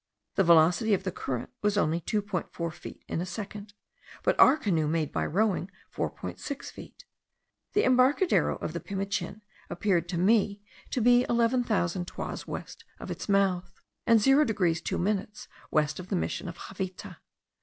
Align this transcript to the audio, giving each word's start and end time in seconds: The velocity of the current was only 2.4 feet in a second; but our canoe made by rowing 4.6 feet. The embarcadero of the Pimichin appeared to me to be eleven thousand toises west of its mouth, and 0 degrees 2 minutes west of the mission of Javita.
The 0.33 0.43
velocity 0.43 0.95
of 0.95 1.03
the 1.03 1.11
current 1.11 1.51
was 1.61 1.77
only 1.77 2.01
2.4 2.01 2.73
feet 2.73 3.03
in 3.07 3.21
a 3.21 3.25
second; 3.27 3.75
but 4.23 4.33
our 4.39 4.57
canoe 4.57 4.87
made 4.87 5.11
by 5.11 5.23
rowing 5.27 5.69
4.6 5.93 6.71
feet. 6.71 7.05
The 7.73 7.83
embarcadero 7.83 8.55
of 8.55 8.73
the 8.73 8.79
Pimichin 8.79 9.41
appeared 9.69 10.09
to 10.09 10.17
me 10.17 10.63
to 10.89 11.01
be 11.01 11.23
eleven 11.29 11.63
thousand 11.63 12.07
toises 12.07 12.47
west 12.47 12.83
of 12.99 13.11
its 13.11 13.29
mouth, 13.29 13.79
and 14.07 14.19
0 14.19 14.43
degrees 14.45 14.81
2 14.81 14.97
minutes 14.97 15.47
west 15.69 15.99
of 15.99 16.07
the 16.09 16.15
mission 16.15 16.49
of 16.49 16.57
Javita. 16.67 17.17